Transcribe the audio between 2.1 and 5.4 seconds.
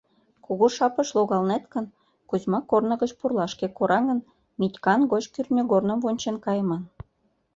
Кузьма корно гыч пурлашке кораҥын, Митькан гоч